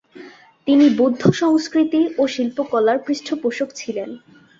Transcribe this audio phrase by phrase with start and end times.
[0.67, 4.09] তিনি বৌদ্ধ সংস্কৃতি ও শিল্পকলার পৃষ্ঠপোষক ছিলেন।